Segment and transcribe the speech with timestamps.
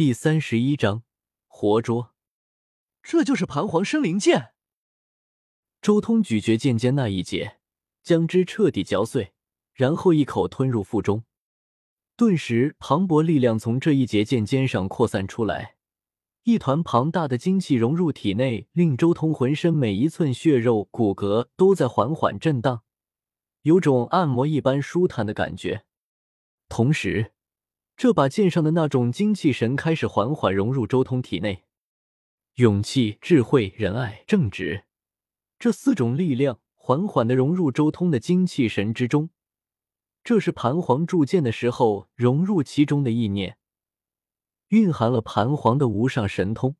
[0.00, 1.02] 第三十一章
[1.46, 2.14] 活捉。
[3.02, 4.54] 这就是盘皇生灵剑。
[5.82, 7.58] 周通咀嚼剑尖那一节，
[8.02, 9.34] 将之彻底嚼碎，
[9.74, 11.24] 然后一口吞入腹中。
[12.16, 15.76] 顿时，磅礴力量从这一节剑尖上扩散出来，
[16.44, 22.84] 一团庞大的精气融入体内，令周通浑身每一寸血肉骨骼都在缓缓震荡，
[23.60, 25.84] 有种按摩一般舒坦的感觉。
[26.70, 27.34] 同时，
[28.00, 31.66] 这把剑上的那种精气神开始缓缓融入周通体内，
[32.54, 34.84] 勇气、智慧、仁爱、正直
[35.58, 39.28] 这四种力量缓缓的融入周通的精气神之中。
[40.24, 43.58] 这是盘皇铸剑的时候融入其中的意念，
[44.68, 46.76] 蕴含了盘皇的无上神通，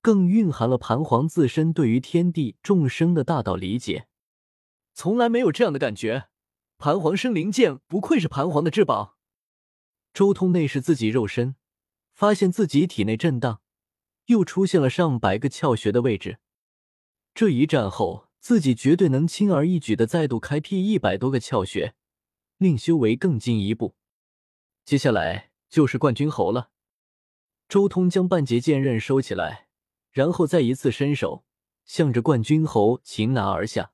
[0.00, 4.06] 更蕴含了盘皇自身对于天地众生的大道理解。
[4.94, 6.28] 从来没有这样的感觉，
[6.78, 9.18] 盘皇生灵剑不愧是盘皇的至宝。
[10.12, 11.56] 周通内视自己肉身，
[12.12, 13.60] 发现自己体内震荡，
[14.26, 16.38] 又出现了上百个窍穴的位置。
[17.34, 21.94] 这一战后，自己绝对能轻而易举的再度开辟一百多个窍穴。
[22.58, 23.96] 令修为更进一步，
[24.84, 26.70] 接下来就是冠军侯了。
[27.68, 29.66] 周通将半截剑刃收起来，
[30.12, 31.44] 然后再一次伸手，
[31.84, 33.92] 向着冠军侯擒拿而下。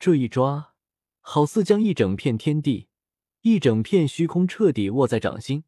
[0.00, 0.74] 这一抓，
[1.20, 2.87] 好似将一整片天地、
[3.48, 5.64] 一整片虚空彻底握在掌心。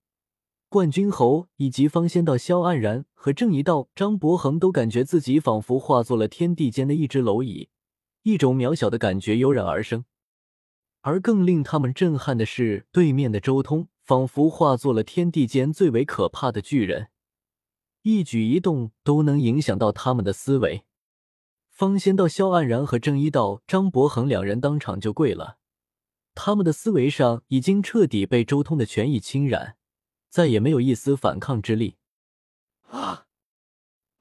[0.69, 7.71] 冠军侯以及方仙道、萧黯然和正一道、张伯恒都感觉自己仿佛化作了天地间的一只蝼蚁，
[8.23, 10.05] 一种渺小的感觉油然而生。
[11.01, 17.09] 而更令他们震撼的是，对面的周通仿佛化作了天地间最为可怕的巨人，
[18.03, 20.85] 一举一动都能影响到他们的思维。
[21.71, 25.57] 方仙道萧黯然和正一道张伯恒两人当场就跪了，
[26.43, 29.77] 他们的思维上已经彻底被周通的权益侵染，
[30.31, 31.99] 再也没有一丝反抗之力。
[32.89, 33.27] 啊！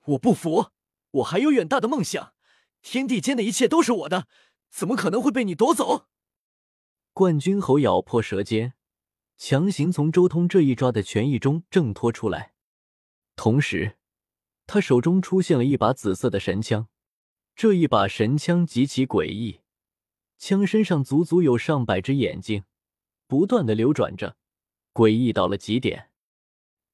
[0.03, 0.71] 我不服！
[1.11, 2.33] 我还有远大的梦想，
[2.81, 4.27] 天地间的一切都是我的，
[4.69, 6.07] 怎么可能会被你夺走？
[7.13, 8.73] 冠军侯咬破舌尖，
[9.37, 12.51] 强行从周通这一抓的权益中挣脱出来，
[13.37, 13.97] 同时，
[14.67, 16.89] 他手中出现了一把紫色的神枪。
[17.55, 19.58] 这一把神枪极其诡异，
[20.39, 22.63] 枪身上足足有上百只眼睛，
[23.27, 24.37] 不断的流转着，
[24.93, 26.11] 诡异到了极点。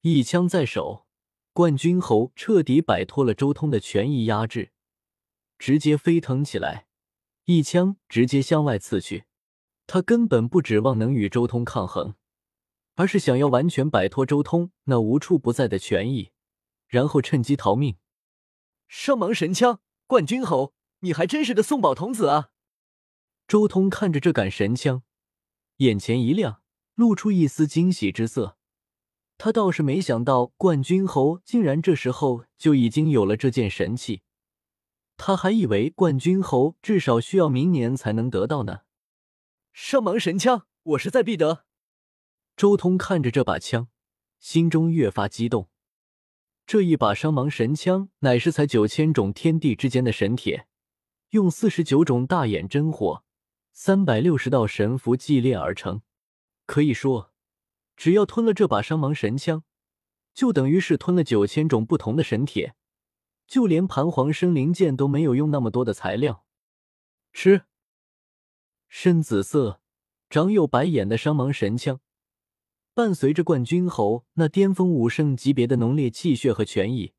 [0.02, 1.06] 一枪在手，
[1.54, 4.72] 冠军侯彻底摆脱了周通的权益压制，
[5.60, 6.88] 直接飞腾起来，
[7.46, 9.26] 一枪直接向外刺去。
[9.86, 12.16] 他根本不指望能与周通抗衡，
[12.96, 16.32] 而是想要完全摆脱周通那无处不在的权益，
[16.88, 17.98] 然后趁机逃命。
[18.88, 22.50] 圣芒神枪，冠军侯，你还真是个送宝童子啊！
[23.48, 25.04] 周通看着这杆神枪，
[25.78, 26.62] 眼前一亮，
[26.96, 28.58] 露出一丝惊喜之色。
[29.38, 34.22] 他倒是没想到冠军侯竟然这时候就已经有了这件神器，
[35.18, 38.80] 他还以为冠军侯至少需要明年才能得到呢。
[39.74, 41.66] 圣芒神枪，我势在必得。
[42.56, 43.90] 周通看着这把枪，
[44.40, 45.70] 心中越发激动。
[46.66, 50.68] 这一把伤芒神枪乃是采九千种天地之间的神铁，
[51.32, 53.25] 用四十九种大眼真火、
[53.78, 56.02] 三百六十道神符祭炼而成。
[56.66, 57.34] 可以说，
[57.98, 59.66] 只要吞了这把伤芒神枪，
[60.34, 62.76] 就等于是吞了九千种不同的神铁。
[63.46, 66.46] 就连盘皇生灵剑都没有用那么多的材料。
[67.34, 67.64] 吃。
[68.88, 69.82] 深紫色、
[70.30, 72.00] 长有白眼的伤芒神枪，
[72.94, 77.14] 伴随着冠军侯那巅峰武圣级别的浓烈气血和权益，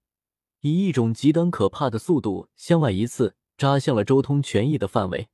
[0.62, 5.28] 以一种极端可怕的速度向外一刺，扎向了周通权益的范围。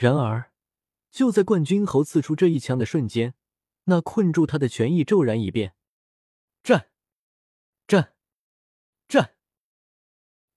[0.00, 0.50] 然而，
[1.10, 3.34] 就在冠军侯刺出这一枪的瞬间，
[3.84, 5.74] 那困住他的权益骤然一变，
[6.62, 6.88] 战，
[7.86, 8.14] 战，
[9.06, 9.34] 战！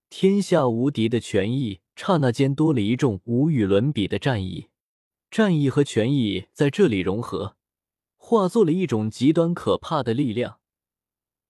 [0.09, 4.69] 天下无敌的权益刹那间多了一众无与伦比的战意。
[5.29, 7.57] 战意和权益在这里融合，
[8.15, 10.61] 化作了一种极端可怕的力量，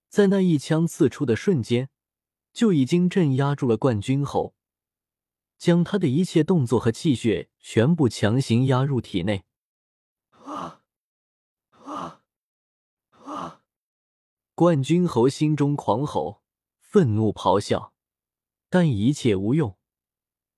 [0.08, 1.90] 在那一枪刺出的瞬间，
[2.52, 4.56] 就已经镇压住了冠军侯，
[5.58, 9.44] 将他的一切动作和气血全部强行压入体内。
[10.30, 10.82] 啊
[11.70, 12.22] 啊
[13.24, 13.62] 啊！
[14.54, 16.42] 冠军侯心中狂吼，
[16.78, 17.92] 愤怒咆哮，
[18.68, 19.76] 但一切无用，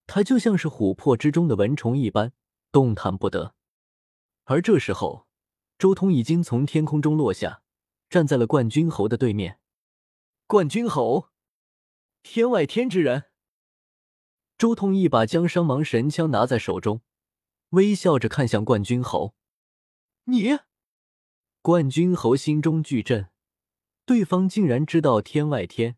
[0.07, 2.33] 他就像是琥珀之中的蚊虫一般。
[2.73, 3.55] 动弹不得，
[4.45, 5.27] 而这时候，
[5.79, 7.63] 周通已经从天空中落下，
[8.11, 9.61] 站在了冠军侯的对面。
[10.47, 11.31] 冠军侯，
[12.23, 13.31] 天外天之人。
[14.59, 17.03] 周通一把将伤芒神枪拿在手中，
[17.71, 19.35] 微笑着看向冠军侯。
[20.25, 20.59] 你，
[21.61, 23.29] 冠军侯心中巨震，
[24.07, 25.97] 对方竟然知道天外天，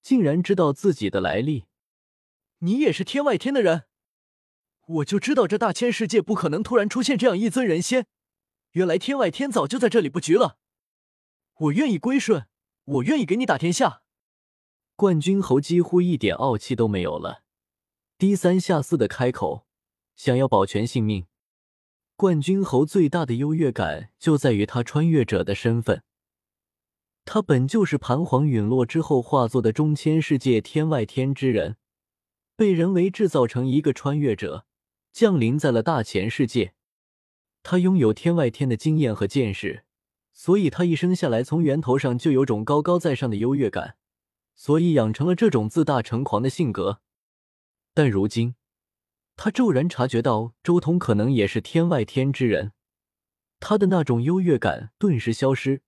[0.00, 1.66] 竟然知道自己的来历。
[2.60, 3.84] 你也是天外天的人？
[4.86, 8.06] 我就知道这大千世界不可能突然出现这样一尊人仙，
[8.70, 10.58] 原来天外天早就在这里布局了。
[11.56, 12.46] 我愿意归顺，
[12.84, 14.02] 我愿意给你打天下。
[14.96, 17.42] 冠军侯几乎一点傲气都没有了，
[18.22, 19.66] 低三下四的开口，
[20.14, 21.26] 想要保全性命。
[22.14, 26.04] 冠军侯最大的优越感就在于他穿越者的身份，
[27.24, 31.78] 他本就是盘黄陨落之后化作的中千世界天外天之人，
[32.54, 34.66] 被人为制造成一个穿越者。
[35.12, 36.74] 降临在了大千世界，
[37.64, 39.82] 他拥有天外天的经验和见识，
[40.32, 43.96] 所以他一生下来从源头上就有种高高在上的优越感，
[44.54, 47.00] 所以养成了这种自大成狂的性格。
[47.94, 48.54] 但如今，
[49.36, 52.72] 他骤然察觉到周通可能也是天外天之人，
[53.60, 55.82] 他的那种优越感顿时消失。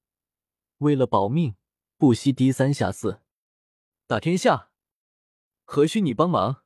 [0.78, 1.56] 为了保命，
[1.96, 3.20] 不惜低三下四，
[4.06, 4.70] 打天下，
[5.64, 6.62] 何须你帮忙？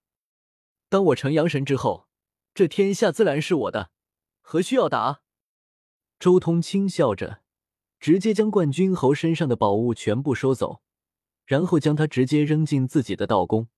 [0.88, 2.06] 当我成阳神之后。
[2.54, 3.92] 这天下自然是我的，
[4.40, 5.20] 何须要打？
[6.18, 7.42] 周通轻笑着，
[8.00, 10.82] 直接将冠军侯身上的宝物全部收走，
[11.46, 13.68] 然后将他直接扔进自己的道宫。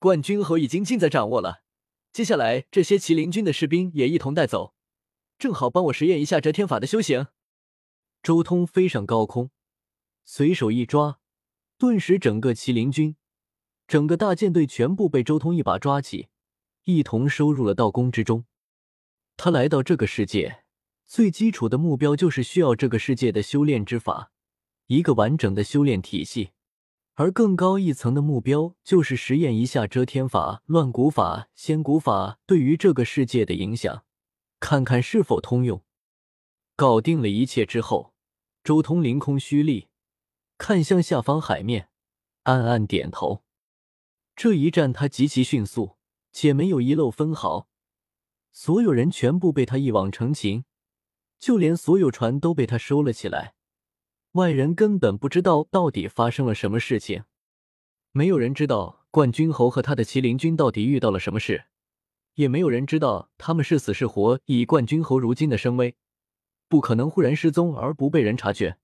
[0.00, 1.62] 冠军侯已经尽在掌握了，
[2.10, 4.72] 接下来这些麒麟军的士兵也一同带走，
[5.38, 7.26] 正好帮我实验一下遮天法的修行。
[8.22, 9.50] 周通飞上高空，
[10.24, 11.20] 随手一抓，
[11.76, 13.14] 顿时整个麒麟军、
[13.86, 16.28] 整个大舰队全部被周通一把抓起。
[16.84, 18.46] 一同收入了道宫之中。
[19.36, 20.64] 他来到这个世界，
[21.06, 24.32] 最基础的目标就是需要这个世界的修炼之法，
[24.86, 26.52] 一个完整的修炼体系；
[27.20, 34.06] 而更高一层的目标就是实验一下遮天法、乱古法、仙古法对于这个世界的影响，
[34.58, 35.84] 看看是否通用。
[36.76, 38.14] 搞定了一切之后，
[38.64, 39.88] 周通凌空虚立，
[40.56, 41.90] 看向下方海面，
[42.44, 43.42] 暗暗点头。
[44.34, 45.98] 这一战他极其迅速。
[46.32, 47.68] 且没有遗漏分毫，
[48.52, 50.64] 所有人全部被他一网成擒，
[51.38, 53.56] 就连所有船都被他收了起来。
[54.32, 57.24] 外人根本不知道到底发生了什么事情，
[58.12, 61.64] 没有人知道冠军侯和他的麒麟军到底遇到了什么事，
[62.34, 64.38] 也没有人知道他们是死是活。
[64.44, 65.96] 以冠军侯如今的声威，
[66.68, 68.78] 不可能忽然失踪而不被人察觉，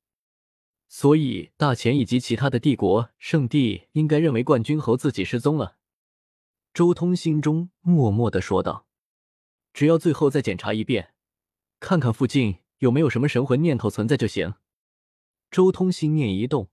[0.88, 5.76] 所以大钱以及其他的帝国圣地应该认为冠军侯自己失踪了。
[6.75, 8.88] 周通心中默默的说道
[9.72, 11.14] ：“只要最后再检查一遍，
[11.78, 14.54] 看看附近有没有什么神魂念头存在就行。”
[15.56, 16.69] 周通心念一动，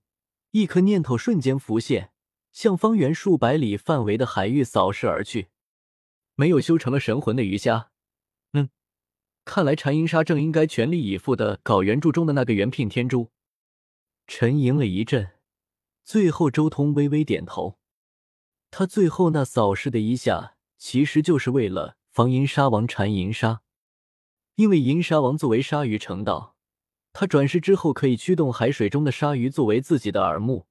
[0.50, 2.12] 一颗念头瞬间浮现，
[2.52, 5.48] 向方圆数百里范围的海域扫视而去。
[6.34, 7.90] 没有修成了神魂的鱼虾，
[8.52, 8.68] 嗯，
[9.46, 13.30] 看来禅银沙正应该全力以赴的搞原著中的那个元聘天珠。
[14.26, 15.30] 沉吟了一阵，
[16.04, 17.78] 最后周通微微点头。
[18.70, 23.62] 他最后那扫视的一下，其实就是为了防银沙王缠银沙，
[24.56, 26.53] 因为银沙王作为鲨鱼成道，
[27.14, 30.66] 他转世之后可以驱动海水中的鲨鱼作为自己的耳目，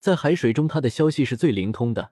[0.00, 2.10] 在海水中他的消息是最灵通的。